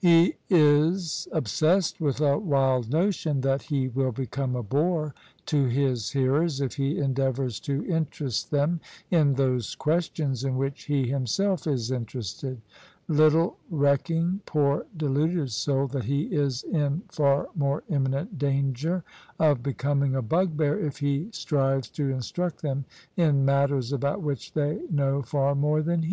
[0.00, 5.14] He is obsessed with a wild notion that he will become a bore
[5.46, 8.80] to his hearers if he endeavours to interest them
[9.12, 12.56] in those questions in which he himself is in terested:
[13.06, 19.04] little recking, poor deluded soul I that he is in far more imminent danger
[19.38, 24.80] of becoming a bugbear if he strives to instruct them in matters about which they
[24.90, 26.08] know far more than he.